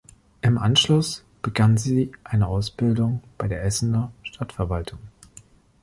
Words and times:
Im 0.41 0.57
Anschluss 0.57 1.23
begann 1.43 1.77
sie 1.77 2.11
eine 2.23 2.47
Ausbildung 2.47 3.21
bei 3.37 3.47
der 3.47 3.63
Essener 3.63 4.11
Stadtverwaltung. 4.23 4.97